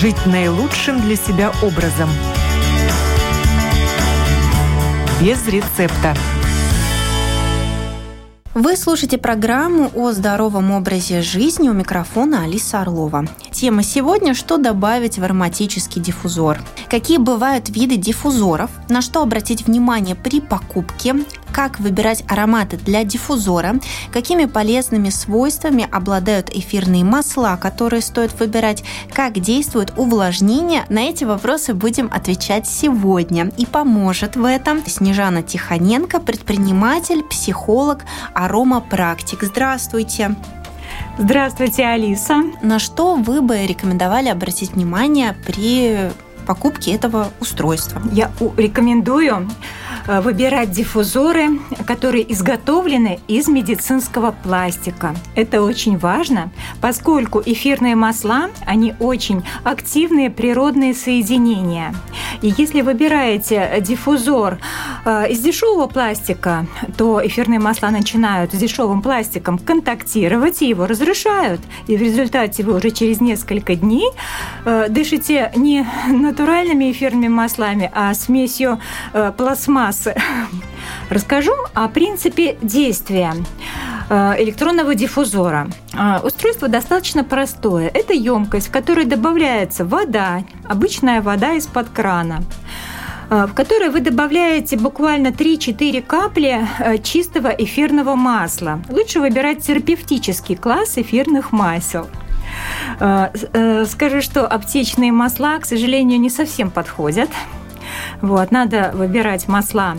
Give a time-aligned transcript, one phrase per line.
[0.00, 2.08] жить наилучшим для себя образом.
[5.20, 6.16] Без рецепта.
[8.54, 13.26] Вы слушаете программу о здоровом образе жизни у микрофона Алиса Орлова.
[13.52, 16.58] Тема сегодня– что добавить в ароматический диффузор.
[16.88, 21.14] Какие бывают виды диффузоров, на что обратить внимание при покупке,
[21.52, 23.76] как выбирать ароматы для диффузора,
[24.12, 30.84] какими полезными свойствами обладают эфирные масла, которые стоит выбирать, как действует увлажнение.
[30.88, 33.50] На эти вопросы будем отвечать сегодня.
[33.56, 39.42] И поможет в этом Снежана Тихоненко, предприниматель, психолог, аромапрактик.
[39.42, 40.36] Здравствуйте!
[41.18, 42.42] Здравствуйте, Алиса.
[42.62, 46.10] На что вы бы рекомендовали обратить внимание при
[46.46, 48.02] покупке этого устройства?
[48.12, 49.48] Я рекомендую
[50.06, 55.14] выбирать диффузоры, которые изготовлены из медицинского пластика.
[55.34, 56.50] Это очень важно,
[56.80, 61.94] поскольку эфирные масла, они очень активные природные соединения.
[62.42, 64.58] И если выбираете диффузор
[65.04, 71.60] э, из дешевого пластика, то эфирные масла начинают с дешевым пластиком контактировать и его разрушают.
[71.86, 74.10] И в результате вы уже через несколько дней
[74.64, 78.80] э, дышите не натуральными эфирными маслами, а смесью
[79.36, 80.14] пластмассы.
[81.10, 83.34] Расскажу о принципе действия
[84.10, 85.68] электронного диффузора.
[86.24, 87.88] Устройство достаточно простое.
[87.88, 92.42] Это емкость, в которой добавляется вода, обычная вода из-под крана
[93.30, 96.66] в которой вы добавляете буквально 3-4 капли
[97.04, 98.82] чистого эфирного масла.
[98.88, 102.08] Лучше выбирать терапевтический класс эфирных масел.
[102.96, 107.30] Скажу, что аптечные масла, к сожалению, не совсем подходят.
[108.20, 109.94] Вот, надо выбирать масла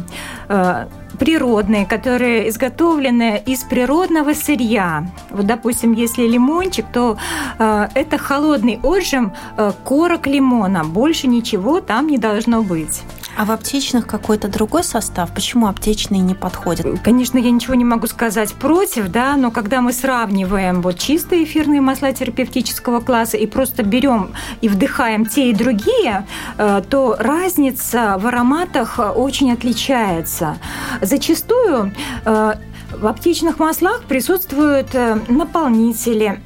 [1.22, 5.06] природные, которые изготовлены из природного сырья.
[5.30, 7.16] Вот, допустим, если лимончик, то
[7.60, 10.84] э, это холодный отжим э, корок лимона.
[10.84, 13.04] Больше ничего там не должно быть.
[13.42, 15.34] А в аптечных какой-то другой состав?
[15.34, 16.86] Почему аптечные не подходят?
[17.04, 21.82] Конечно, я ничего не могу сказать против, да, но когда мы сравниваем вот чистые эфирные
[21.82, 26.28] масла терапевтического класса и просто берем и вдыхаем те и другие,
[26.60, 30.60] э, то разница в ароматах очень отличается.
[31.02, 31.94] Зачастую
[32.26, 32.54] э,
[32.92, 36.40] в аптечных маслах присутствуют э, наполнители,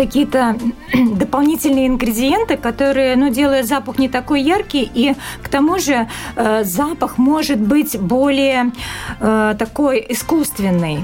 [0.00, 0.56] какие-то
[0.94, 7.18] дополнительные ингредиенты, которые ну, делают запах не такой яркий, и к тому же э, запах
[7.18, 8.72] может быть более
[9.20, 11.00] э, такой искусственный.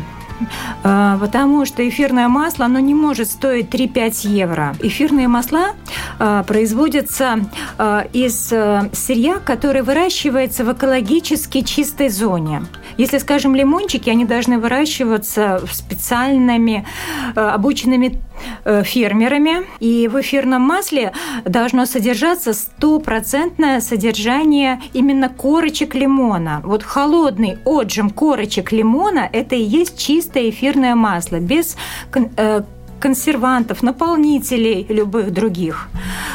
[0.83, 4.77] А, потому что эфирное масло, оно не может стоить 3-5 евро.
[4.81, 5.71] Эфирные масла
[6.19, 7.41] а, производятся
[7.79, 12.63] а, из э, сырья, которое выращивается в экологически чистой зоне.
[12.97, 16.87] Если, скажем, лимончики, они должны выращиваться в специальными
[17.35, 18.19] обученными э,
[18.65, 19.67] фермерами.
[19.81, 21.13] И в эфирном масле
[21.45, 26.61] должно содержаться стопроцентное содержание именно корочек лимона.
[26.65, 31.77] Вот холодный отжим корочек лимона– это и есть чистое эфирное масло, без
[32.15, 32.63] э,
[33.01, 35.89] консервантов, наполнителей любых других.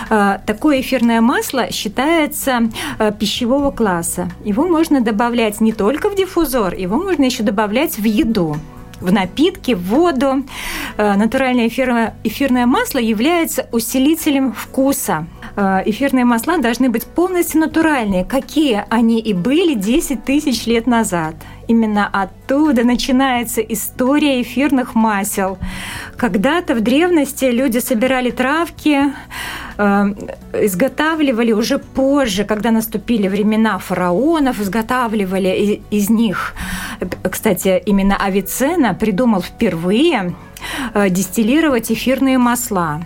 [0.09, 2.69] Э, такое эфирное масло считается
[3.00, 4.29] э, пищевого класса.
[4.44, 8.57] Его можно добавлять не только в диффузор, его можно еще добавлять в еду
[9.01, 10.45] в напитки, в воду.
[10.97, 15.25] Натуральное эфирное, эфирное масло является усилителем вкуса.
[15.57, 21.35] Эфирные масла должны быть полностью натуральные, какие они и были 10 тысяч лет назад.
[21.67, 25.57] Именно оттуда начинается история эфирных масел.
[26.18, 29.12] Когда-то в древности люди собирали травки, э,
[30.53, 36.53] изготавливали уже позже, когда наступили времена фараонов, изготавливали из них.
[37.30, 40.36] Кстати, именно Авиценна придумал впервые
[40.94, 43.02] э, дистиллировать эфирные масла.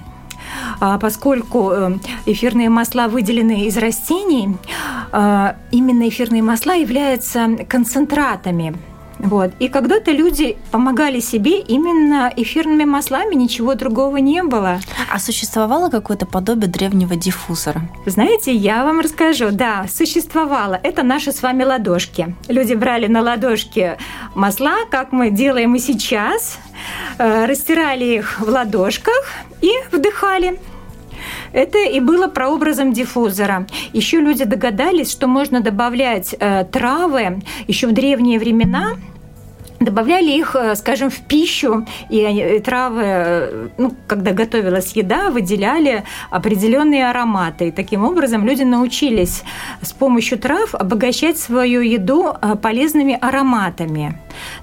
[0.80, 4.57] А поскольку э, эфирные масла выделены из растений,
[5.12, 8.75] э, именно эфирные масла являются концентратами
[9.19, 9.51] вот.
[9.59, 14.79] И когда-то люди помогали себе именно эфирными маслами, ничего другого не было.
[15.12, 17.81] А существовало какое-то подобие древнего диффузора?
[18.06, 19.51] Знаете, я вам расскажу.
[19.51, 20.79] Да, существовало.
[20.83, 22.35] Это наши с вами ладошки.
[22.47, 23.97] Люди брали на ладошки
[24.33, 26.59] масла, как мы делаем и сейчас,
[27.18, 29.23] э, растирали их в ладошках
[29.61, 30.59] и вдыхали.
[31.56, 33.66] Это и было прообразом диффузора.
[33.94, 38.96] Еще люди догадались, что можно добавлять э, травы еще в древние времена
[39.85, 47.09] добавляли их, э, скажем, в пищу, и травы, э, ну, когда готовилась еда, выделяли определенные
[47.09, 47.67] ароматы.
[47.67, 49.43] И таким образом люди научились
[49.81, 54.19] с помощью трав обогащать свою еду э, полезными ароматами.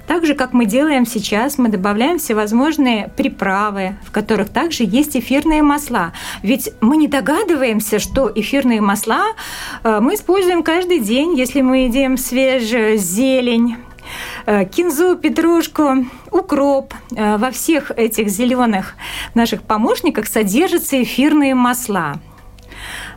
[0.07, 5.63] Так же, как мы делаем сейчас, мы добавляем всевозможные приправы, в которых также есть эфирные
[5.63, 6.13] масла.
[6.43, 9.23] Ведь мы не догадываемся, что эфирные масла
[9.85, 13.92] мы используем каждый день, если мы едим свежую зелень, Э,
[14.47, 16.95] кинзу, петрушку, укроп.
[17.17, 18.95] Э, во всех этих зеленых
[19.35, 22.21] наших помощниках содержатся эфирные масла.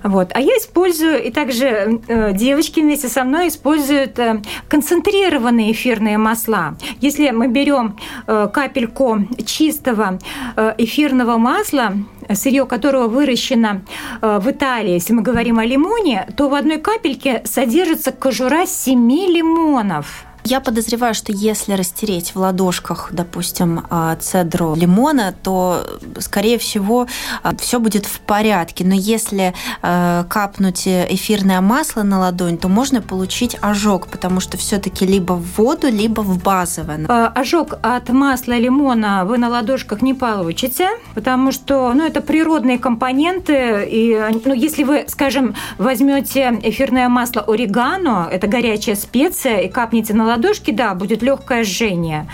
[0.04, 0.30] Вот.
[0.33, 6.77] А я использую, и также э, девочки вместе со мной используют э, концентрированные эфирные масла.
[7.01, 10.19] Если мы берем э, капельку чистого
[10.56, 11.94] э, эфирного масла,
[12.31, 13.81] сырье которого выращено
[14.22, 19.00] э, в Италии, если мы говорим о лимоне, то в одной капельке содержится кожура 7
[19.10, 20.25] лимонов.
[20.45, 25.83] Я подозреваю, что если растереть в ладошках, допустим, а, цедру лимона, то,
[26.19, 27.07] скорее всего,
[27.42, 28.86] а, все будет в порядке.
[28.86, 35.07] Но если а, капнуть эфирное масло на ладонь, то можно получить ожог, потому что все-таки
[35.07, 37.07] либо в воду, либо в базовое.
[37.07, 43.88] Ожог от масла лимона вы на ладошках не получите, потому что ну, это природные компоненты.
[43.89, 44.15] И
[44.45, 50.34] ну, если вы, скажем, возьмете эфирное масло орегано, это горячая специя, и капнете на ладошку,
[50.35, 52.27] ладошки, да, будет легкое жжение.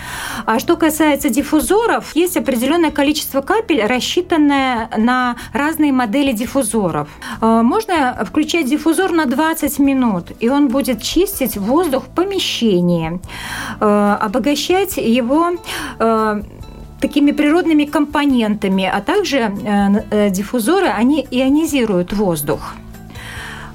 [0.46, 7.08] А что касается диффузоров, есть определенное количество капель, рассчитанное на разные модели диффузоров.
[7.40, 13.20] Э, можно включать диффузор на 20 минут, и он будет чистить воздух в помещении,
[13.80, 15.52] э, обогащать его
[15.98, 16.42] э,
[17.00, 19.52] такими природными компонентами, а также
[20.30, 22.74] диффузоры, они ионизируют воздух.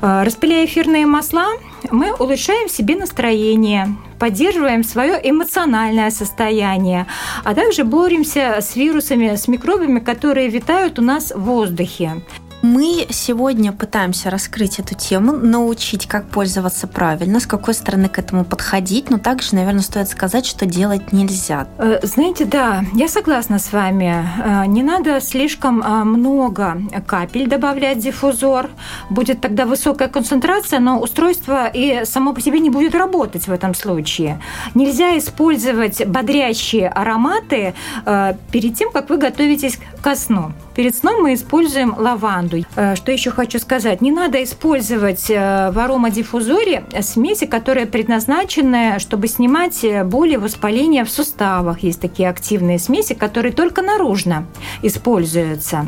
[0.02, 1.48] Распыляя эфирные масла,
[1.92, 7.08] мы улучшаем себе настроение, поддерживаем свое эмоциональное состояние,
[7.44, 12.22] а также боремся с вирусами, с микробами, которые витают у нас в воздухе.
[12.64, 18.46] Мы сегодня пытаемся раскрыть эту тему, научить, как пользоваться правильно, с какой стороны к этому
[18.46, 21.68] подходить, но также, наверное, стоит сказать, что делать нельзя.
[21.78, 24.28] Э, знаете, да, я согласна с вами.
[24.44, 28.72] Э, не надо слишком э, много капель добавлять в диффузор.
[29.12, 33.76] Будет тогда высокая концентрация, но устройство и само по себе не будет работать в этом
[33.76, 34.42] случае.
[34.74, 37.74] Нельзя использовать бодрящие ароматы
[38.52, 40.54] перед тем, как вы готовитесь ко сну.
[40.76, 42.47] Перед сном мы используем лаванду.
[42.76, 44.02] Э, что еще хочу сказать?
[44.02, 51.84] Не надо использовать э, в аромадиффузоре смеси, которые предназначены, чтобы снимать боли, воспаления в суставах.
[51.84, 54.46] Есть такие активные смеси, которые только наружно
[54.82, 55.88] используются.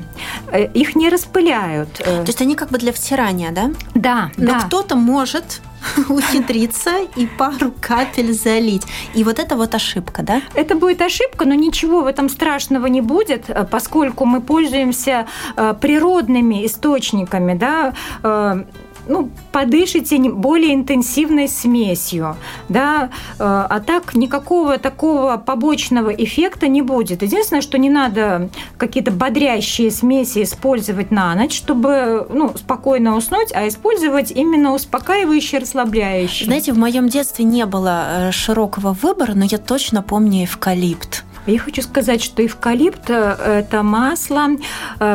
[0.52, 1.94] Э, их не распыляют.
[1.94, 3.72] То есть они как бы для втирания, да?
[3.96, 4.32] Да.
[4.38, 4.60] Но да.
[4.62, 5.62] кто-то может
[6.10, 8.84] ухитриться и пару капель залить.
[9.14, 10.42] И вот это вот ошибка, да?
[10.54, 15.74] Это будет ошибка, но ничего в этом страшного не будет, э, поскольку мы пользуемся э,
[15.80, 17.94] природными источниками, да,
[18.24, 18.64] э,
[19.10, 22.38] ну, подышите более интенсивной смесью,
[22.70, 27.22] да, э, а так никакого такого побочного эффекта не будет.
[27.22, 33.68] Единственное, что не надо какие-то бодрящие смеси использовать на ночь, чтобы ну, спокойно уснуть, а
[33.68, 36.46] использовать именно успокаивающие, расслабляющие.
[36.46, 41.26] Знаете, в моем детстве не было э, широкого выбора, но я точно помню эвкалипт.
[41.48, 44.50] Я хочу сказать, что эвкалипт э,– это масло,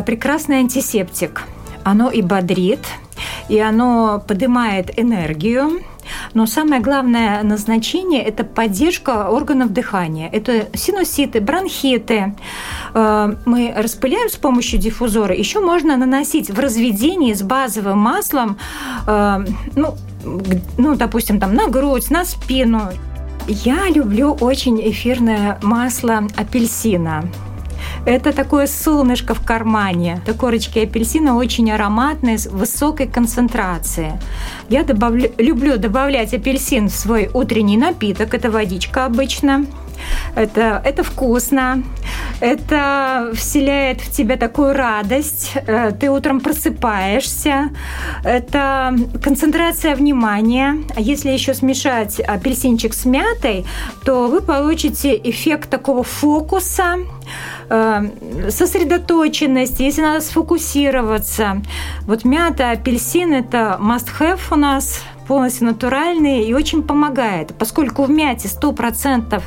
[0.05, 1.43] прекрасный антисептик.
[1.85, 2.81] Оно и бодрит,
[3.49, 5.81] и оно поднимает энергию.
[6.35, 10.29] Но самое главное назначение– это поддержка органов дыхания.
[10.31, 12.35] Это синуситы, бронхиты.
[12.95, 15.35] Э, мы распыляем с помощью диффузора.
[15.35, 18.59] Еще можно наносить в разведении с базовым маслом,
[19.07, 19.45] э,
[19.77, 19.95] ну,
[20.79, 22.91] ну, допустим, там на грудь, на спину.
[23.47, 27.25] Я люблю очень эфирное масло апельсина.
[28.07, 30.21] Это такое солнышко в кармане.
[30.25, 34.13] Это корочки апельсина очень ароматные, с высокой концентрацией.
[34.69, 38.35] Я добавлю, люблю добавлять апельсин в свой утренний напиток.
[38.35, 39.65] Это водичка обычно.
[40.35, 41.83] Это, это вкусно,
[42.41, 47.71] это вселяет в тебя такую радость, э, ты утром просыпаешься,
[48.25, 50.77] это концентрация внимания.
[50.97, 53.65] А если еще смешать апельсинчик с мятой,
[54.05, 56.99] то вы получите эффект такого фокуса,
[57.69, 61.63] э, сосредоточенность, если надо сфокусироваться.
[62.07, 68.49] Вот мята, апельсин– это must-have у нас полностью натуральный и очень помогает, поскольку в мяте
[68.49, 69.43] 100%,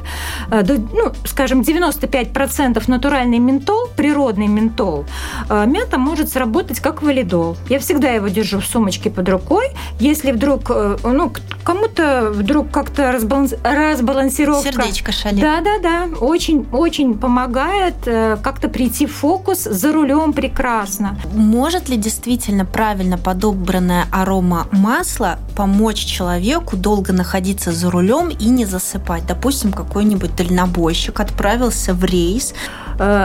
[0.52, 5.06] э, ну, скажем, 95% натуральный ментол, природный ментол,
[5.50, 7.58] э, мята может сработать как валидол.
[7.70, 9.70] Я всегда его держу в сумочке под рукой.
[10.00, 11.32] Если вдруг, э, ну,
[11.64, 13.54] кому-то вдруг как-то разбаланс...
[13.64, 14.72] разбалансировка...
[14.72, 15.42] Сердечко шалит.
[15.42, 21.18] Да-да-да, очень-очень помогает как-то прийти в фокус за рулем прекрасно.
[21.34, 25.67] Может ли действительно правильно подобранная арома масла помочь
[26.06, 29.26] человеку долго находиться за рулем и не засыпать?
[29.26, 32.54] Допустим, какой-нибудь дальнобойщик отправился в рейс.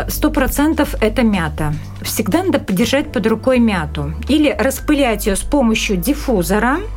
[0.08, 1.74] Сто процентов это мята.
[2.02, 4.14] Всегда надо подержать под рукой мяту.
[4.28, 6.80] Или распылять ее с помощью диффузора–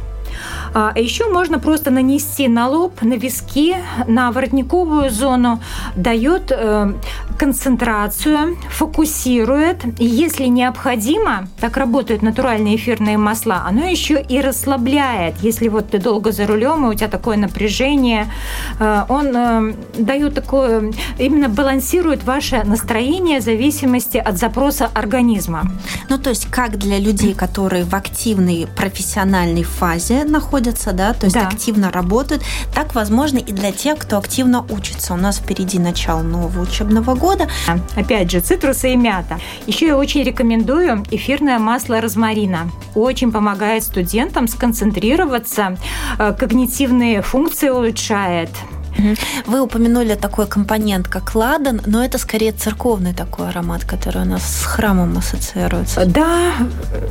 [0.77, 3.77] а еще можно просто нанести на лоб, на виски,
[4.07, 5.61] на воротниковую зону,
[5.95, 6.93] дает э,
[7.39, 9.85] концентрацию, фокусирует.
[10.01, 15.35] И если необходимо, так работают натуральные эфирные масла, оно еще и расслабляет.
[15.41, 18.27] Если вот ты долго за рулем, и у тебя такое напряжение,
[18.77, 25.71] э, он э, дает такое, именно балансирует ваше настроение в зависимости от запроса организма.
[26.09, 31.25] Ну, то есть как для людей, которые в активной профессиональной фазе находятся, находятся, да, то
[31.25, 31.47] есть да.
[31.47, 32.43] активно работают.
[32.73, 35.13] Так возможно и для тех, кто активно учится.
[35.13, 37.47] У нас впереди начало нового учебного года.
[37.95, 39.39] Опять же, цитрусы и мята.
[39.67, 42.69] Еще я очень рекомендую эфирное масло розмарина.
[42.95, 45.77] Очень помогает студентам сконцентрироваться,
[46.17, 48.49] э, когнитивные функции улучшает.
[49.45, 54.43] Вы упомянули такой компонент, как ладан, но это скорее церковный такой аромат, который у нас
[54.43, 56.05] с храмом ассоциируется.
[56.05, 56.53] Да,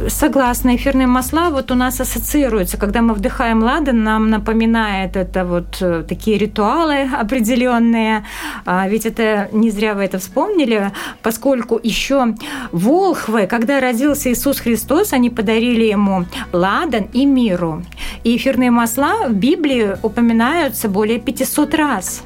[0.09, 0.77] согласна.
[0.77, 2.77] Эфирные масла вот у нас ассоциируются.
[2.77, 8.25] Когда мы вдыхаем ладан, нам напоминает это вот э, такие ритуалы определенные.
[8.65, 12.35] А ведь это не зря вы это вспомнили, поскольку еще
[12.73, 17.83] волхвы, когда родился Иисус Христос, они подарили ему ладан и миру.
[18.25, 22.23] И эфирные масла в Библии упоминаются более 500 раз.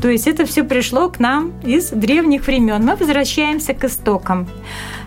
[0.00, 2.84] То есть это все пришло к нам из древних времен.
[2.84, 4.46] Мы возвращаемся к истокам.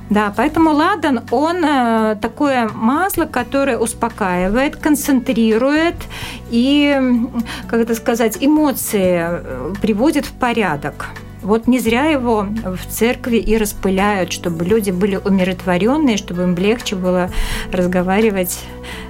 [0.10, 5.96] Да, поэтому ладан, он э, такое масло, которое успокаивает, концентрирует
[6.50, 7.00] и,
[7.67, 11.05] как это сказать, эмоции э, приводит в порядок.
[11.43, 16.96] Вот не зря его в церкви и распыляют, чтобы люди были умиротворенные, чтобы им легче
[16.96, 17.29] было
[17.72, 18.60] разговаривать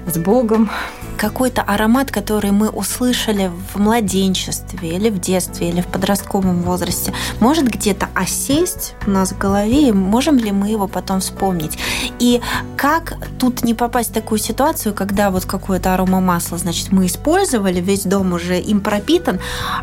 [0.06, 0.70] с Богом.
[1.16, 7.68] Какой-то аромат, который мы услышали в младенчестве или в детстве, или в подростковом возрасте, может
[7.68, 11.78] где-то осесть у нас в голове, и можем ли мы его потом вспомнить?
[12.18, 12.40] И
[12.76, 18.04] как тут не попасть в такую ситуацию, когда вот какое-то аромамасло, значит, мы использовали, весь
[18.04, 19.40] дом уже им пропитан,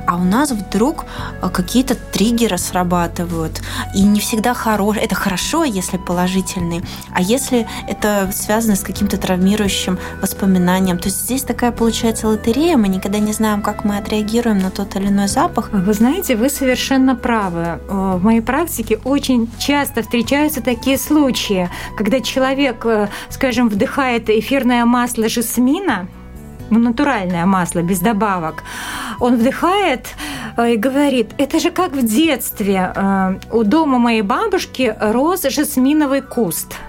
[0.08, 1.06] а у нас вдруг
[1.54, 3.62] какие-то триггеры срабатывают,
[3.94, 5.06] и не всегда хорошие.
[5.06, 6.82] Это хорошо, если положительные,
[7.14, 10.98] а если это связано с каким-то травмирующим воспоминанием.
[10.98, 14.96] То есть здесь такая получается лотерея, мы никогда не знаем, как мы отреагируем на тот
[14.96, 15.70] или иной запах.
[15.72, 17.80] Вы знаете, вы совершенно правы.
[17.88, 25.30] В моей практике очень часто встречаются такие случаи, когда человек, э, скажем, вдыхает эфирное масло
[25.30, 26.08] жасмина,
[26.70, 28.64] ну, натуральное масло, без добавок.
[29.20, 30.08] Он вдыхает
[30.58, 32.92] э, и говорит, это же как в детстве.
[32.96, 36.76] Э, у дома моей бабушки рос жасминовый куст–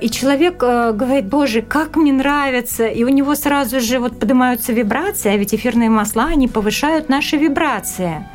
[0.00, 4.72] и человек э, говорит, боже, как мне нравится, и у него сразу же вот поднимаются
[4.72, 8.26] вибрации, а ведь эфирные масла, они повышают наши вибрации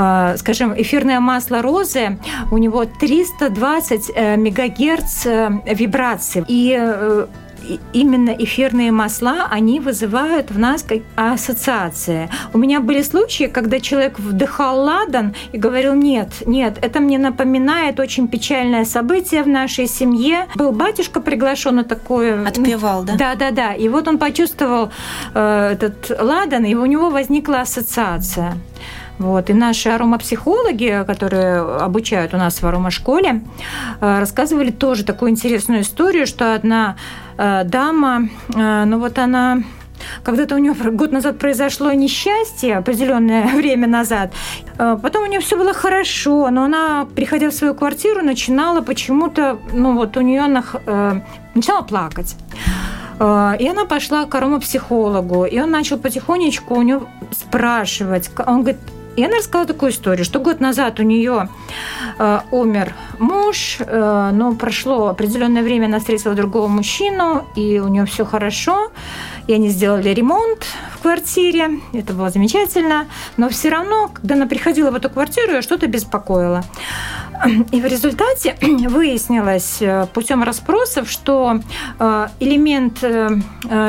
[0.00, 2.18] а, скажем, эфирное масло розы,
[2.52, 6.44] у него 320 э, мегагерц э, вибраций.
[6.46, 7.26] И
[7.92, 10.84] именно эфирные масла, они вызывают в нас
[11.16, 12.30] ассоциации.
[12.52, 18.00] У меня были случаи, когда человек вдыхал ладан и говорил, нет, нет, это мне напоминает
[18.00, 20.46] очень печальное событие в нашей семье.
[20.54, 22.46] Был батюшка приглашен на такое...
[22.46, 23.16] Отпевал, да?
[23.16, 23.74] Да, да, да.
[23.74, 24.90] И вот он почувствовал
[25.34, 28.56] э, этот ладан, и у него возникла ассоциация.
[29.18, 29.50] Вот.
[29.50, 33.42] И наши аромапсихологи, которые обучают у нас в аромашколе,
[34.00, 36.96] э, рассказывали тоже такую интересную историю, что одна
[37.38, 39.62] дама, э, ну вот она
[40.22, 44.32] когда-то у нее год назад произошло несчастье, определенное время назад.
[44.76, 49.94] Потом у нее все было хорошо, но она, приходя в свою квартиру, начинала почему-то, ну
[49.94, 51.20] вот у нее она, э,
[51.54, 52.36] начала плакать.
[53.20, 57.00] И она пошла к аромапсихологу, и он начал потихонечку у нее
[57.32, 58.30] спрашивать.
[58.46, 58.78] Он говорит,
[59.18, 61.48] и она рассказала такую историю, что год назад у нее
[62.20, 68.04] э, умер муж, э, но прошло определенное время, она встретила другого мужчину, и у нее
[68.06, 68.92] все хорошо,
[69.48, 74.92] и они сделали ремонт в квартире, это было замечательно, но все равно, когда она приходила
[74.92, 76.62] в эту квартиру, ее что-то беспокоило.
[77.72, 81.60] И в результате выяснилось э, путем расспросов, что
[81.98, 83.28] э, элемент э,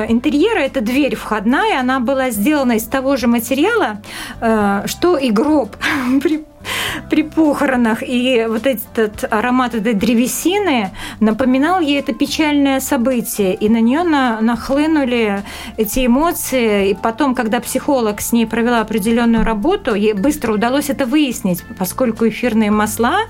[0.08, 4.02] интерьера– это дверь входная, она была сделана из того же материала,
[4.86, 5.76] что и гроб
[6.22, 6.46] при
[7.10, 8.04] при похоронах.
[8.04, 13.54] И вот этот аромат этой древесины напоминал ей это печальное событие.
[13.54, 15.44] И на нее на, нахлынули
[15.78, 16.90] эти эмоции.
[16.90, 22.28] И потом, когда психолог с ней провела определенную работу, ей быстро удалось это выяснить, поскольку
[22.28, 23.22] эфирные масла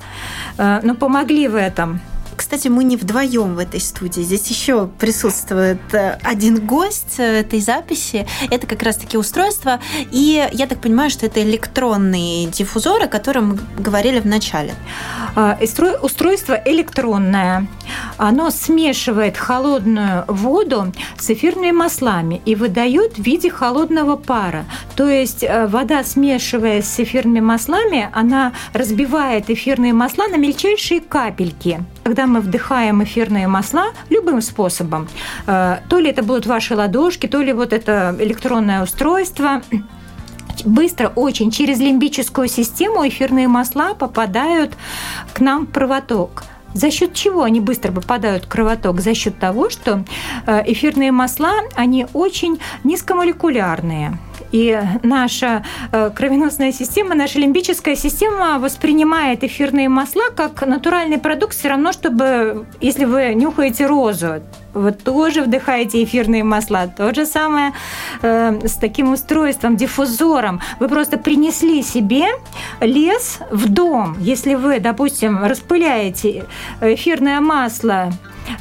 [0.57, 1.99] э, ну, помогли в этом.
[2.39, 4.21] Кстати, мы не вдвоем в этой студии.
[4.21, 8.25] Здесь еще присутствует э, один гость э, этой записи.
[8.49, 9.81] Это как раз-таки устройство.
[10.09, 14.73] И я так понимаю, что это электронный диффузор, о котором мы говорили в начале.
[15.35, 15.59] А,
[16.01, 17.67] устройство электронное.
[18.17, 24.65] Оно смешивает холодную воду с эфирными маслами и выдает в виде холодного пара.
[24.95, 31.79] То есть э, вода, смешиваясь с эфирными маслами, она разбивает эфирные масла на мельчайшие капельки
[32.09, 35.07] когда мы вдыхаем эфирные масла любым способом,
[35.45, 39.61] э, то ли это будут ваши ладошки, то ли вот это электронное устройство,
[40.65, 44.73] быстро очень через лимбическую систему эфирные масла попадают
[45.33, 46.43] к нам в проводок.
[46.73, 49.01] За счет чего они быстро попадают в кровоток?
[49.01, 50.03] За счет того, что
[50.45, 54.17] э, эфирные масла, они очень низкомолекулярные.
[54.51, 61.69] И наша э, кровеносная система, наша лимбическая система воспринимает эфирные масла как натуральный продукт все
[61.69, 64.41] равно, чтобы, если вы нюхаете розу,
[64.73, 66.87] вы тоже вдыхаете эфирные масла.
[66.87, 67.73] То же самое
[68.21, 70.61] э, с таким устройством, диффузором.
[70.79, 72.27] Вы просто принесли себе
[72.81, 74.15] лес в дом.
[74.19, 76.45] Если вы, допустим, распыляете
[76.81, 78.11] эфирное масло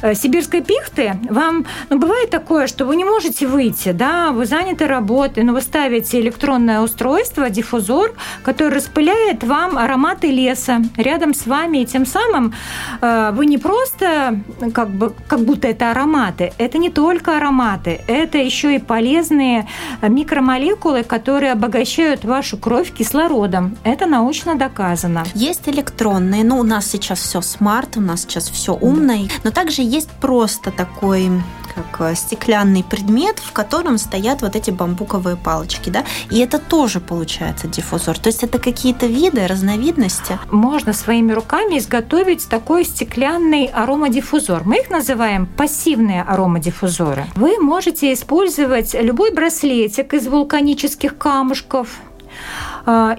[0.01, 4.87] Э, сибирской пихты, вам ну, бывает такое, что вы не можете выйти, да, вы заняты
[4.87, 8.13] работой, но вы ставите электронное устройство, диффузор,
[8.43, 12.53] который распыляет вам ароматы леса рядом с вами, и тем самым
[13.01, 14.39] э, вы не просто
[14.73, 19.67] как, бы, как будто это ароматы, это не только ароматы, это еще и полезные
[20.01, 23.77] микромолекулы, которые обогащают вашу кровь кислородом.
[23.83, 25.23] Это научно доказано.
[25.33, 29.69] Есть электронные, ну у нас сейчас все смарт, у нас сейчас все умное, но также
[29.69, 31.29] также есть просто такой
[31.73, 36.99] как э, стеклянный предмет, в котором стоят вот эти бамбуковые палочки, да, и это тоже
[36.99, 38.17] получается диффузор.
[38.17, 40.39] То есть это какие-то виды, разновидности.
[40.51, 44.63] Можно своими руками изготовить такой стеклянный аромадиффузор.
[44.65, 47.25] Мы их называем пассивные аромадиффузоры.
[47.35, 51.87] Вы можете использовать любой браслетик из вулканических камушков,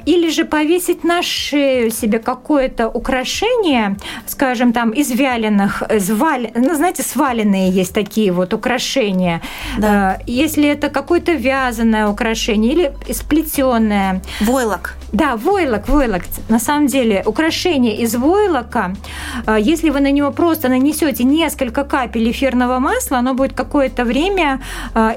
[0.07, 3.97] или же повесить на шею себе какое-то украшение,
[4.27, 6.51] скажем, там из вяленых, из валь...
[6.55, 9.41] ну, знаете, сваленные есть такие вот украшения.
[9.79, 9.89] Да.
[9.89, 14.23] А, если это какое-то вязаное украшение или сплетенное.
[14.41, 14.97] Войлок.
[15.13, 16.23] Да, войлок, войлок.
[16.49, 18.95] На самом деле, украшение из войлока,
[19.47, 24.61] а, если вы на него просто нанесете несколько капель эфирного масла, оно будет какое-то время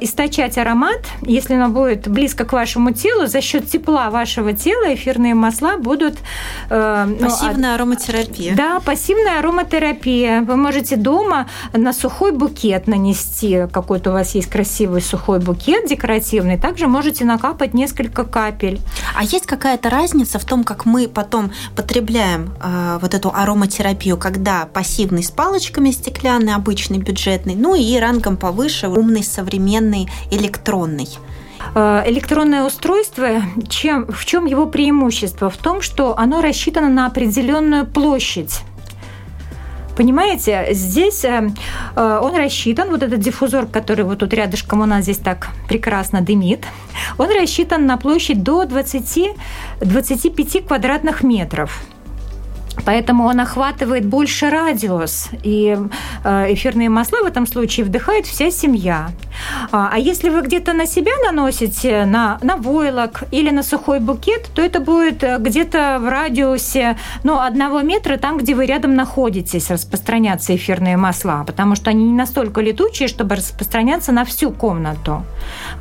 [0.02, 1.00] источать аромат.
[1.22, 6.18] Если оно будет близко к вашему телу, за счет тепла вашего тела эфирные масла будут...
[6.70, 8.56] Э, ну, пассивная ну, ароматерапия.
[8.56, 10.42] Да, пассивная ароматерапия.
[10.42, 16.58] Вы можете дома на сухой букет нанести, какой-то у вас есть красивый сухой букет декоративный,
[16.58, 18.80] также можете накапать несколько капель.
[19.16, 24.66] А есть какая-то разница в том, как мы потом потребляем э, вот эту ароматерапию, когда
[24.66, 31.10] пассивный с палочками стеклянный, обычный, бюджетный, ну и рангом повыше умный, современный, электронный?
[31.76, 35.50] Э, электронное устройство, чем, в чем его преимущество?
[35.50, 38.62] В том, что оно рассчитано на определенную площадь.
[39.96, 41.50] Понимаете, здесь э,
[41.96, 46.22] э, он рассчитан, вот этот диффузор, который вот тут рядышком у нас здесь так прекрасно
[46.22, 46.66] дымит,
[47.18, 51.84] он рассчитан на площадь до 20-25 квадратных метров.
[52.86, 55.78] Поэтому он охватывает больше радиус, и
[56.24, 59.12] э, эфирные масла в этом случае вдыхает вся семья.
[59.72, 64.50] А, а если вы где-то на себя наносите, на, на войлок или на сухой букет,
[64.54, 69.70] то это будет э, где-то в радиусе ну, одного метра, там, где вы рядом находитесь,
[69.70, 75.24] распространяться эфирные масла, потому что они не настолько летучие, чтобы распространяться на всю комнату.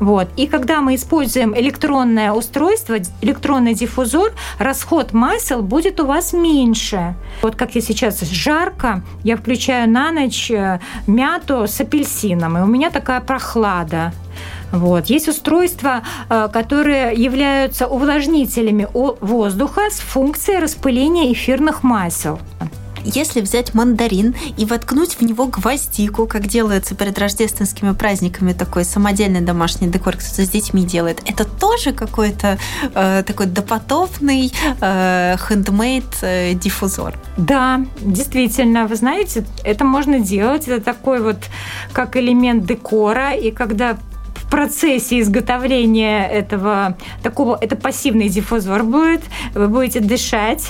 [0.01, 0.29] Вот.
[0.37, 7.14] И когда мы используем электронное устройство, электронный диффузор, расход масел будет у вас меньше.
[7.42, 12.66] Вот как я сейчас жарко, я включаю на ночь э, мяту с апельсином, и у
[12.66, 13.20] меня такая
[13.52, 14.12] прохлада.
[14.72, 15.06] Вот.
[15.06, 22.38] Есть устройства, э, которые являются увлажнителями воздуха с функцией распыления эфирных масел.
[23.04, 29.40] Если взять мандарин и воткнуть в него гвоздику, как делается перед рождественскими праздниками, такой самодельный
[29.40, 32.58] домашний декор, кто-то с детьми делает, это тоже какой-то
[32.94, 37.18] э, такой допотопный э, хендмейд э, диффузор?
[37.36, 41.38] Да, действительно, вы знаете, это можно делать, это такой вот
[41.92, 43.96] как элемент декора, и когда
[44.52, 49.22] процессе изготовления этого такого, это пассивный диффузор будет.
[49.54, 50.68] Вы будете дышать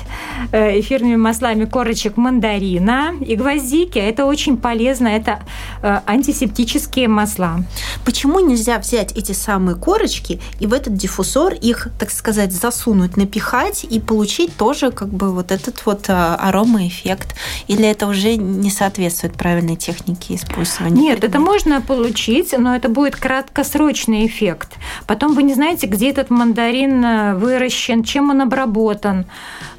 [0.53, 3.99] э, эфирными маслами корочек мандарина и гвоздики.
[3.99, 5.09] Это очень полезно.
[5.09, 5.41] Это
[5.83, 7.65] э, антисептические масла.
[8.05, 13.83] Почему нельзя взять эти самые корочки и в этот диффузор их, так сказать, засунуть, напихать
[13.83, 17.35] и получить тоже как бы вот этот вот э, аромаэффект?
[17.67, 21.03] Или это уже не соответствует правильной технике использования?
[21.03, 24.77] Нет, это можно получить, но это будет кратко краткосрочный эффект.
[25.07, 29.25] Потом вы не знаете, где этот мандарин э, выращен, чем он обработан,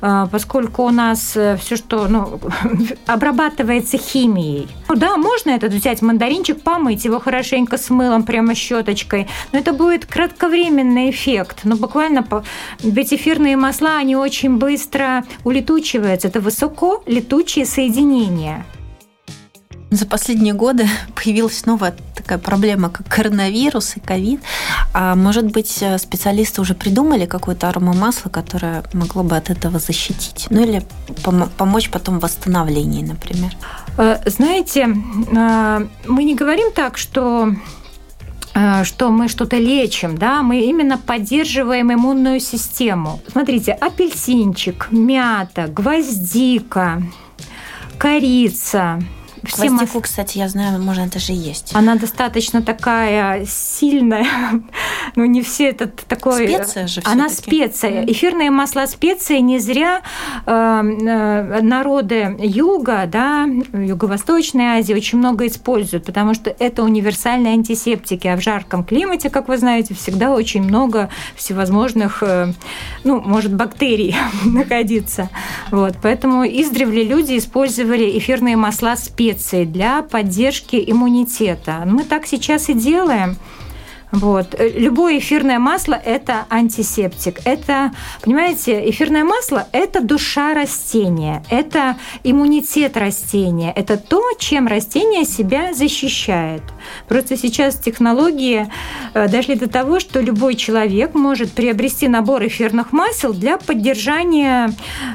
[0.02, 2.40] э, поскольку у нас э, все, что ну,
[3.08, 4.68] обрабатывается химией.
[4.90, 9.74] Ну да, можно этот взять мандаринчик, помыть его хорошенько с мылом, прямо щеточкой, но это
[9.74, 11.60] будет кратковременный эффект.
[11.64, 12.26] Ну, буквально,
[12.80, 16.28] ведь эфирные масла, они очень быстро улетучиваются.
[16.28, 18.66] Это высоко летучие соединения.
[19.92, 21.92] За последние годы появилась новая
[22.24, 24.42] такая проблема, как коронавирус и ковид.
[24.94, 30.48] А может быть, э, специалисты уже придумали какое-то аромамасло, которое могло бы от этого защитить?
[30.50, 30.84] Ну или
[31.24, 33.56] пом- помочь потом в восстановлении, например?
[33.98, 37.54] Э, знаете, э, мы не говорим так, что
[38.84, 43.20] что мы что-то лечим, да, мы именно поддерживаем иммунную систему.
[43.32, 47.02] Смотрите, апельсинчик, мята, гвоздика,
[47.98, 49.02] корица,
[49.46, 50.04] все Гвоздику, мас...
[50.04, 51.72] кстати, я знаю, можно даже есть.
[51.74, 54.26] Она достаточно такая сильная.
[55.16, 56.48] ну, не все это такое...
[56.48, 58.06] Специя же Она специя.
[58.06, 60.02] Эфирные масла специи не зря
[60.46, 68.28] э, э, народы юга, да, Юго-Восточной Азии очень много используют, потому что это универсальные антисептики.
[68.28, 72.54] А в жарком климате, как вы знаете, всегда очень много всевозможных, э,
[73.04, 75.30] ну, может, бактерий находиться.
[75.70, 75.96] Вот.
[76.02, 81.84] Поэтому издревле люди использовали эфирные масла специи специи для поддержки иммунитета.
[81.86, 83.36] Мы так сейчас и делаем.
[84.14, 84.54] Вот.
[84.54, 87.40] Э, любое эфирное масло– это антисептик.
[87.46, 95.74] Это, понимаете, эфирное масло– это душа растения, это иммунитет растения, это то, чем растение себя
[95.74, 96.62] защищает.
[97.08, 98.70] Просто сейчас технологии
[99.16, 104.70] э, дошли до того, что любой человек может приобрести набор эфирных масел для поддержания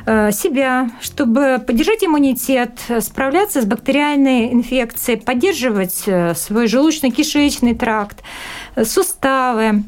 [0.07, 8.25] э, себя, чтобы поддержать иммунитет, справляться с бактериальной инфекцией, поддерживать свой желудочно-кишечный тракт
[8.85, 9.85] суставы,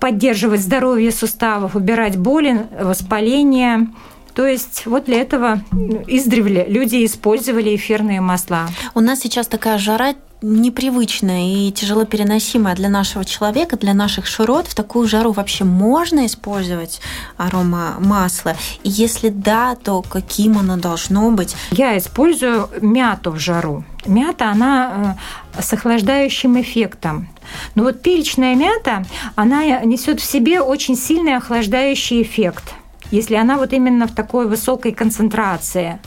[0.00, 3.88] поддерживать здоровье суставов, убирать боли, воспаление.
[4.34, 5.60] То есть вот для этого
[6.06, 8.68] издревле люди использовали эфирные масла.
[8.94, 14.66] У нас сейчас такая жара непривычная и тяжело переносимая для нашего человека, для наших широт.
[14.66, 17.00] В такую жару вообще можно использовать
[17.36, 18.56] арома масла?
[18.82, 21.56] И если да, то каким оно должно быть?
[21.70, 23.84] Я использую мяту в жару.
[24.04, 25.16] Мята, она
[25.56, 27.28] э, с охлаждающим эффектом.
[27.74, 29.04] Но вот перечная мята,
[29.36, 32.74] она несет в себе очень сильный охлаждающий эффект,
[33.10, 36.00] если она вот именно в такой высокой концентрации.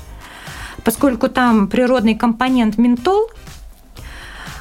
[0.84, 3.45] Поскольку там природный компонент ментол, э,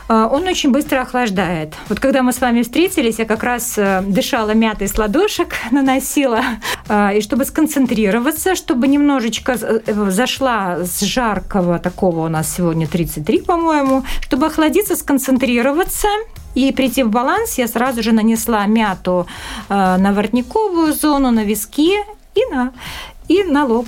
[0.09, 1.75] он очень быстро охлаждает.
[1.89, 6.41] Вот когда мы с вами встретились, я как раз э, дышала мятой с ладошек, наносила.
[6.89, 9.59] Э, и чтобы сконцентрироваться, чтобы немножечко
[10.11, 16.09] зашла с жаркого, такого у нас сегодня 33, по-моему, чтобы охладиться, сконцентрироваться–
[16.55, 19.27] и прийти в баланс, я сразу же нанесла мяту
[19.69, 21.95] э, на воротниковую зону, на виски
[22.35, 22.73] и на,
[23.29, 23.87] и на лоб.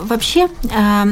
[0.00, 1.04] Вообще, э,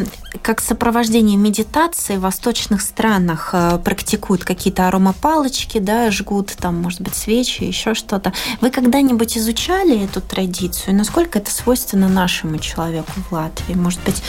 [0.42, 7.14] как сопровождение медитации в восточных странах э, практикуют какие-то аромапалочки, да, жгут там, может быть,
[7.14, 8.32] свечи, еще что-то.
[8.60, 10.96] Вы когда-нибудь изучали эту традицию?
[10.96, 13.74] Насколько это свойственно нашему человеку в Латвии?
[13.74, 14.22] Может быть,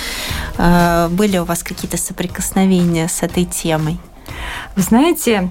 [0.57, 3.99] были у вас какие-то соприкосновения с этой темой?
[4.77, 5.49] Вы знаете,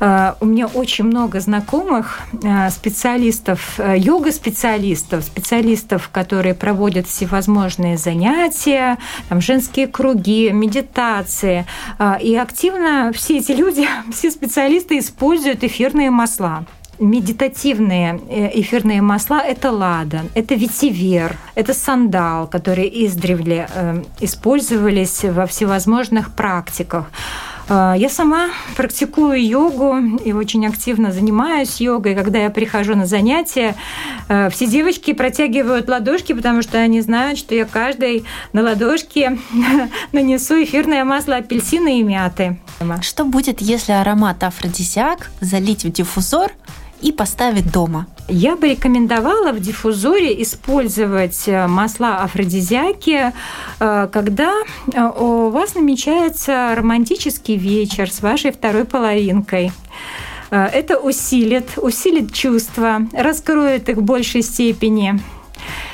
[0.00, 8.98] э, у меня очень много знакомых э, специалистов, э, йога-специалистов, специалистов, которые проводят всевозможные занятия,
[9.28, 11.64] там, женские круги, медитации.
[12.20, 16.64] И активно все эти люди, все специалисты используют эфирные масла
[16.98, 18.18] медитативные
[18.54, 23.68] эфирные масла– это ладан, это ветивер, это сандал, которые издревле
[24.18, 27.10] использовались во всевозможных практиках.
[27.68, 32.14] А, я сама практикую йогу и очень активно занимаюсь йогой.
[32.14, 33.74] Когда я прихожу на занятия,
[34.28, 39.38] э, все девочки протягивают ладошки, потому что они знают, что я каждой на ладошке
[40.12, 42.58] нанесу эфирное масло апельсина и мяты.
[43.02, 46.52] Что будет, если аромат афродизиак залить в диффузор
[47.02, 48.06] и поставить дома?
[48.28, 53.32] Я бы рекомендовала в диффузоре использовать э, масла афродизиаки,
[53.78, 54.52] э, когда
[54.92, 59.72] э, у вас намечается романтический вечер с вашей второй половинкой.
[60.48, 65.20] Это усилит, усилит чувства, раскроет их в большей степени.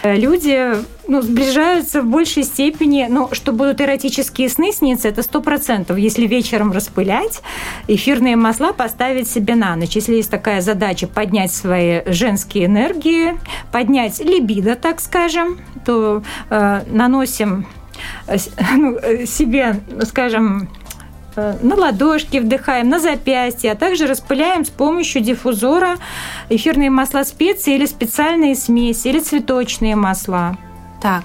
[0.03, 0.75] Люди
[1.09, 5.99] ну, сближаются в большей степени, ну, что будут эротические сны сниться, это сто процентов.
[5.99, 7.43] Если вечером распылять,
[7.89, 9.95] эфирные масла поставить себе на ночь.
[9.95, 13.39] Если есть такая задача поднять свои женские энергии,
[13.71, 17.67] поднять либидо, так скажем, то э, наносим
[18.27, 18.37] э,
[18.77, 20.82] ну, э, себе, скажем, Э,
[21.37, 25.97] на ладошки вдыхаем, на запястье, а также распыляем с помощью диффузора
[26.49, 30.57] эфирные масла специи или специальные смеси, или цветочные масла.
[31.03, 31.25] Так,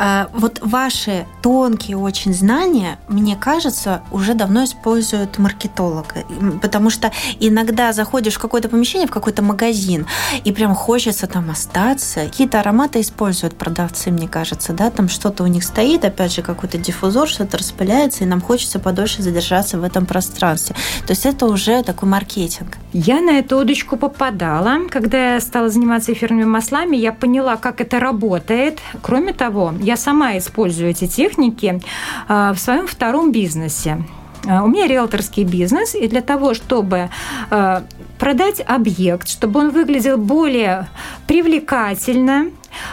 [0.00, 6.26] э, вот ваши тонкие очень знания, мне кажется, уже давно используют маркетологи.
[6.60, 10.06] Потому что иногда заходишь в какое-то помещение, в какой-то магазин,
[10.42, 12.24] и прям хочется там остаться.
[12.24, 16.76] Какие-то ароматы используют продавцы, мне кажется, да, там что-то у них стоит, опять же, какой-то
[16.76, 20.74] диффузор, что-то распыляется, и нам хочется подольше задержаться в этом пространстве.
[21.06, 22.76] То есть это уже такой маркетинг.
[22.92, 24.78] Я на эту удочку попадала.
[24.90, 28.80] Когда я стала заниматься эфирными маслами, я поняла, как это работает.
[29.12, 31.82] Кроме того, я сама использую эти техники
[32.28, 34.02] а, в своем втором бизнесе.
[34.48, 37.10] А, у меня риэлторский бизнес, и для того, чтобы
[37.50, 37.82] а,
[38.18, 40.88] продать объект, чтобы он выглядел более
[41.26, 42.52] привлекательно,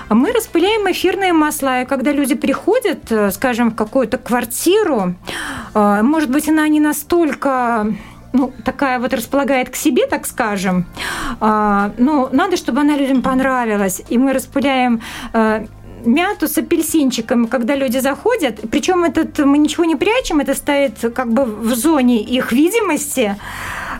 [0.10, 3.00] мы распыляем эфирные масла, и когда люди приходят,
[3.32, 5.16] скажем, в какую-то квартиру,
[5.74, 7.88] может быть, она не настолько
[8.34, 10.86] ну, такая вот располагает к себе, так скажем.
[11.40, 14.04] Ну, надо, чтобы она людям понравилась.
[14.10, 15.02] И мы распыляем
[15.34, 15.66] а,
[16.10, 21.32] мяту с апельсинчиком, когда люди заходят, причем этот мы ничего не прячем, это стоит как
[21.32, 23.36] бы в зоне их видимости,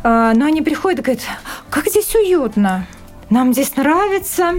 [0.04, 1.24] а, но они приходят и говорят,
[1.70, 2.86] как здесь уютно,
[3.30, 4.56] нам здесь нравится,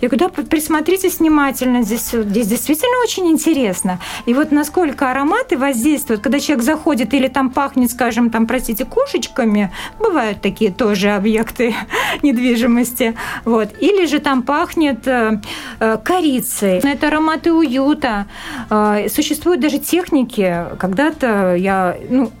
[0.00, 3.98] я говорю, да, присмотритесь внимательно, здесь, здесь действительно очень интересно.
[4.26, 9.72] И вот насколько ароматы воздействуют, когда человек заходит или там пахнет, скажем, там, простите, кошечками,
[9.98, 11.74] бывают такие тоже объекты
[12.22, 13.14] недвижимости,
[13.44, 15.40] вот, или же там пахнет э,
[15.80, 16.78] э, корицей.
[16.78, 18.26] Это ароматы уюта.
[18.70, 22.32] Э, существуют даже техники, когда-то я, ну,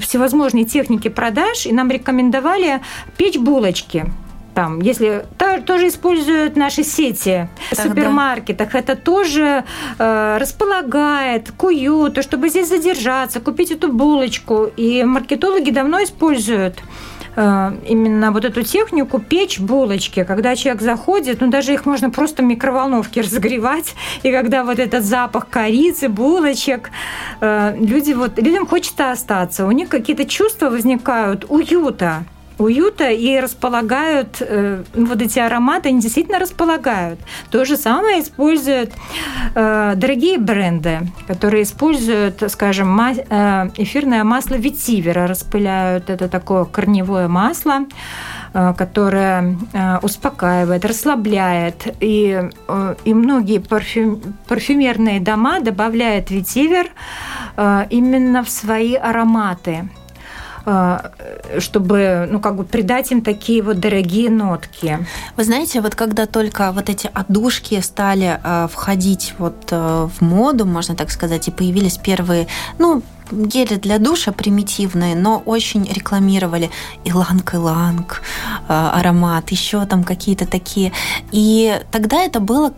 [0.00, 2.80] всевозможные техники продаж, и нам рекомендовали
[3.16, 4.06] печь булочки
[4.56, 9.64] там, если то, тоже используют наши сети в супермаркетах, это тоже
[9.98, 14.70] э, располагает к уюту, чтобы здесь задержаться, купить эту булочку.
[14.78, 16.78] И маркетологи давно используют
[17.36, 22.42] э, именно вот эту технику печь булочки, когда человек заходит, ну даже их можно просто
[22.42, 26.90] в микроволновке разогревать, и когда вот этот запах корицы, булочек,
[27.42, 32.24] э, люди вот людям хочется остаться, у них какие-то чувства возникают уюта
[32.58, 37.20] уюта и располагают, э, вот эти ароматы, они действительно располагают.
[37.50, 38.92] То же самое используют
[39.54, 47.28] э, дорогие бренды, которые используют, скажем, ма- э, эфирное масло ветивера, распыляют это такое корневое
[47.28, 47.86] масло,
[48.54, 51.94] э, которое э, успокаивает, расслабляет.
[52.00, 56.90] И, э, и многие парфюм, парфюмерные дома добавляют ветивер
[57.90, 59.88] именно в свои ароматы.
[60.68, 61.12] А,
[61.60, 64.98] чтобы, ну, как бы придать им такие вот дорогие нотки.
[65.36, 70.66] Вы знаете, вот когда только вот эти отдушки стали э, входить вот э, в моду,
[70.66, 72.48] можно так сказать, и появились первые,
[72.80, 76.70] ну, гели для душа примитивные, но очень рекламировали
[77.04, 78.22] иланг-иланг,
[78.68, 80.92] э, аромат, еще там какие-то такие.
[81.30, 82.74] И тогда это было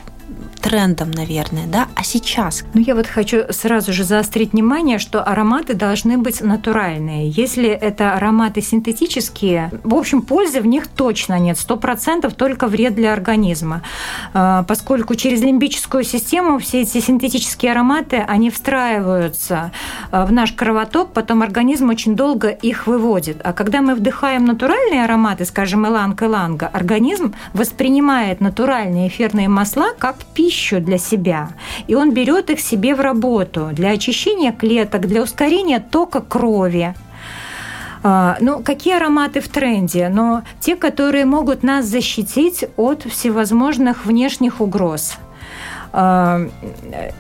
[0.59, 1.88] трендом, наверное, да?
[1.94, 2.64] А сейчас?
[2.75, 7.31] Ну, я вот хочу сразу же заострить внимание, что ароматы должны быть натуральные.
[7.31, 11.59] Если это ароматы синтетические, в общем, пользы в них точно нет.
[11.59, 13.83] Сто процентов только вред для организма.
[14.35, 19.73] А, поскольку через лимбическую систему все эти синтетические ароматы, они встраиваются
[20.11, 23.40] а, в наш кровоток, потом организм очень долго их выводит.
[23.44, 30.47] А когда мы вдыхаем натуральные ароматы, скажем, иланг-иланга, организм воспринимает натуральные эфирные масла как пищу
[30.48, 31.50] пищу для себя,
[31.88, 36.94] и он берет их себе в работу для очищения клеток, для ускорения тока крови.
[38.02, 40.08] А, ну, какие ароматы в тренде?
[40.08, 45.18] Но те, которые могут нас защитить от всевозможных внешних угроз.
[45.92, 46.40] А,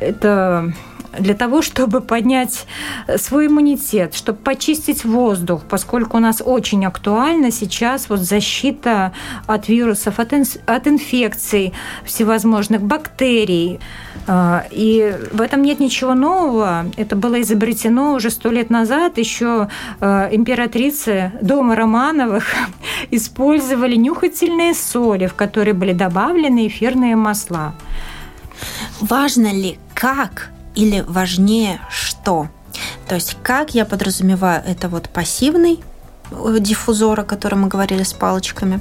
[0.00, 0.72] это
[1.18, 2.66] для того, чтобы поднять
[3.16, 9.12] свой иммунитет, чтобы почистить воздух, поскольку у нас очень актуально сейчас вот защита
[9.46, 11.72] от вирусов, от, от инфекций,
[12.04, 13.80] всевозможных бактерий.
[14.26, 16.86] А, и в этом нет ничего нового.
[16.96, 19.16] Это было изобретено уже сто лет назад.
[19.16, 19.68] Еще
[20.00, 22.44] а, императрицы дома Романовых
[23.10, 27.74] использовали нюхательные соли, в которые были добавлены эфирные масла.
[29.00, 32.48] Важно ли как или важнее что?
[33.08, 35.80] То есть как я подразумеваю, это вот пассивный
[36.58, 38.80] диффузора, о котором мы говорили с палочками,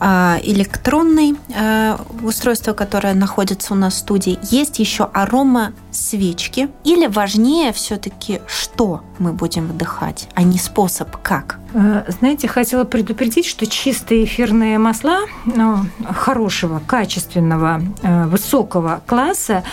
[0.00, 4.38] а, электронный э, устройство, которое находится у нас в студии.
[4.42, 6.68] Есть еще арома свечки.
[6.84, 11.58] Или важнее все-таки, что мы будем вдыхать, а не способ как.
[11.72, 17.82] Э, знаете, хотела предупредить, что чистые эфирные масла ну, хорошего, качественного,
[18.26, 19.64] высокого класса,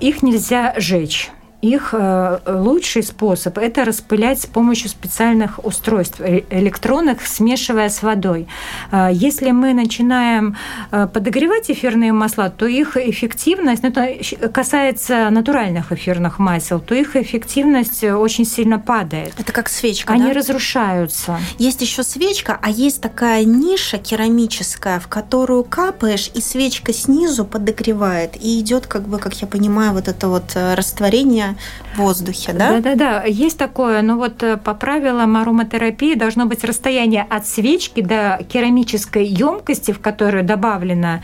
[0.00, 1.30] их нельзя жечь
[1.62, 8.48] их э, лучший способ– это распылять с помощью специальных устройств э, электронных, смешивая с водой.
[8.90, 10.56] Э, если мы начинаем
[10.90, 18.04] подогревать эфирные масла, то их эффективность, ну, это касается натуральных эфирных масел, то их эффективность
[18.04, 19.34] очень сильно падает.
[19.38, 20.32] Это как свечка, Они да?
[20.32, 21.38] разрушаются.
[21.58, 28.36] Есть еще свечка, а есть такая ниша керамическая, в которую капаешь, и свечка снизу подогревает,
[28.40, 31.49] и идет, как бы, как я понимаю, вот это вот растворение
[31.94, 32.80] в воздухе, да?
[32.80, 38.40] Да-да-да, есть такое, но вот э, по правилам ароматерапии должно быть расстояние от свечки до
[38.48, 41.22] керамической емкости, в которую добавлено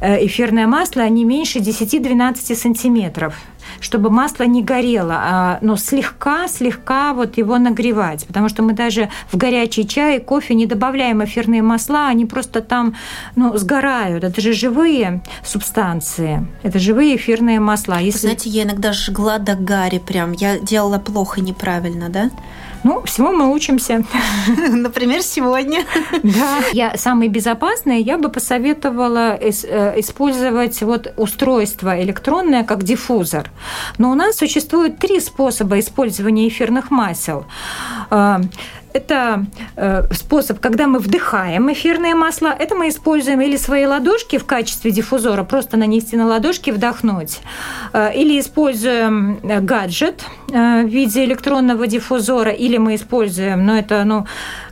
[0.00, 3.34] э, эфирное масло, не меньше 10-12 сантиметров
[3.80, 9.36] чтобы масло не горело, а, но слегка-слегка вот его нагревать, потому что мы даже в
[9.36, 12.94] горячий чай, кофе не добавляем эфирные масла, они просто там
[13.34, 14.24] ну, сгорают.
[14.24, 17.98] Это же живые субстанции, это живые эфирные масла.
[18.00, 18.18] Если...
[18.18, 22.30] Знаете, я иногда жгла до гари прям, я делала плохо, неправильно, да?
[22.86, 24.04] Ну, всего мы учимся.
[24.70, 25.84] Например, сегодня.
[26.22, 26.58] Да.
[26.72, 33.50] Я самый безопасный, я бы посоветовала э, использовать вот устройство электронное как диффузор.
[33.98, 37.46] Но у нас существует три способа использования эфирных масел.
[38.96, 39.44] Это
[39.76, 42.54] э, способ, когда мы вдыхаем эфирные масла.
[42.58, 47.40] Это мы используем или свои ладошки в качестве диффузора, просто нанести на ладошки, вдохнуть.
[47.92, 54.26] Э, или используем э, гаджет в виде электронного диффузора, или мы используем, но это, ну,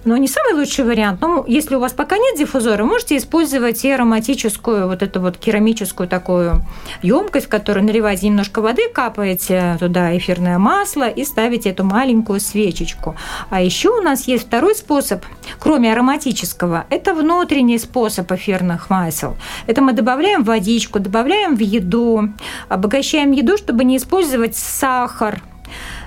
[0.04, 1.20] но не самый лучший вариант.
[1.20, 6.08] Но если у вас пока нет диффузора, можете использовать и ароматическую, вот эту вот керамическую
[6.08, 6.62] такую
[7.02, 13.16] емкость, в которую наливаете немножко воды, капаете туда эфирное масло и ставите эту маленькую свечечку.
[13.50, 15.24] А еще у нас есть второй способ,
[15.58, 19.36] кроме ароматического, это внутренний способ эфирных масел.
[19.66, 22.30] Это мы добавляем водичку, добавляем в еду,
[22.68, 25.42] обогащаем еду, чтобы не использовать сахар,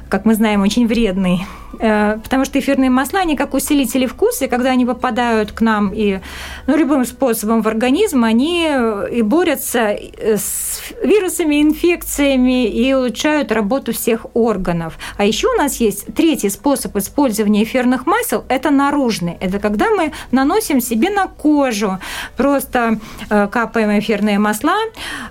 [0.09, 1.45] как мы знаем, очень вредный.
[1.79, 5.91] Э, потому что эфирные масла, они как усилители вкуса, и когда они попадают к нам
[5.93, 6.19] и
[6.65, 8.67] ну, любым способом в организм, они
[9.11, 14.97] и борются э, с вирусами, инфекциями и улучшают работу всех органов.
[15.17, 19.37] А еще у нас есть третий способ использования эфирных масел– это наружный.
[19.39, 21.99] Это когда мы наносим себе на кожу,
[22.37, 24.77] просто э, капаем эфирные масла.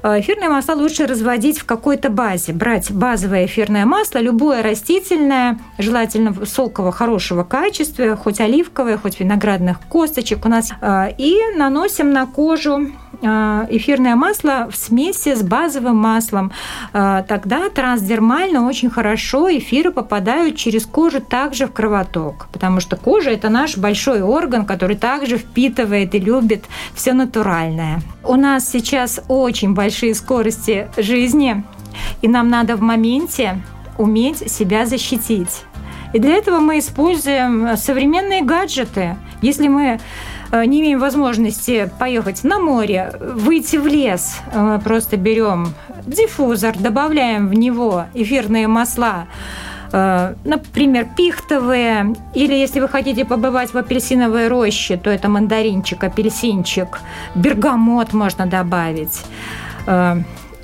[0.03, 6.93] Эфирные масла лучше разводить в какой-то базе, брать базовое эфирное масло, любое растительное, желательно высокого,
[6.93, 12.89] хорошего качества, хоть оливковое, хоть виноградных косточек у нас, а, и наносим на кожу
[13.23, 16.53] а, эфирное масло в смеси с базовым маслом.
[16.93, 23.31] А, тогда трансдермально очень хорошо эфиры попадают через кожу также в кровоток, потому что кожа–
[23.33, 28.01] это наш большой орган, который также впитывает и любит все натуральное.
[28.25, 31.65] У нас сейчас очень большие скорости жизни,
[32.23, 33.63] и нам надо в моменте
[33.99, 35.65] уметь себя защитить.
[36.13, 39.17] И для этого мы используем современные гаджеты.
[39.43, 40.01] Если мы
[40.51, 45.75] э, не имеем возможности поехать на море, выйти в лес, э, мы просто берем
[46.07, 49.27] диффузор, добавляем в него эфирные масла,
[49.93, 57.01] э, например, пихтовые, или если вы хотите побывать в апельсиновой роще, то это мандаринчик, апельсинчик,
[57.35, 59.23] бергамот можно добавить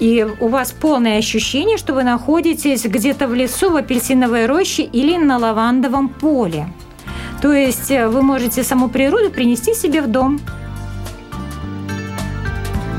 [0.03, 5.17] и у вас полное ощущение, что вы находитесь где-то в лесу, в апельсиновой роще или
[5.17, 6.67] на лавандовом поле.
[7.41, 10.41] То есть э, вы можете саму природу принести себе в дом.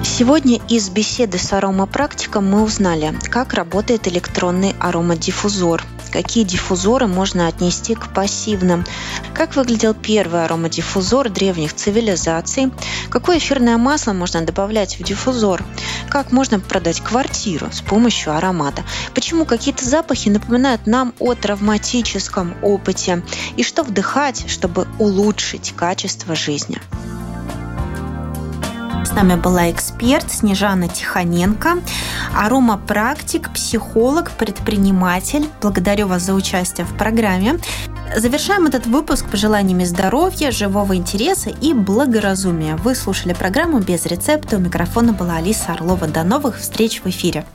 [0.02, 5.84] Сегодня из беседы с аромапрактиком мы узнали, как работает электронный аромадиффузор,
[6.14, 8.86] какие диффузоры можно отнести к пассивным,
[9.34, 12.72] как выглядел первый аромадиффузор древних цивилизаций,
[13.10, 15.64] какое эфирное масло можно добавлять в диффузор,
[16.10, 18.84] Как можно продать квартиру с помощью аромата?
[19.16, 23.24] Почему какие-то запахи напоминают нам о травматическом опыте?
[23.58, 26.80] И что вдыхать, чтобы улучшить качество жизни?
[29.14, 31.84] С нами была эксперт Снежана Тихоненко,
[32.36, 35.48] аромапрактик, психолог, предприниматель.
[35.62, 37.60] Благодарю вас за участие в программе.
[38.18, 42.76] Завершаем этот выпуск пожеланиями здоровья, живого интереса и благоразумия.
[42.78, 44.58] Вы слушали программу «Без рецепта».
[44.58, 46.08] У микрофона была Алиса Орлова.
[46.08, 47.46] До новых встреч в эфире.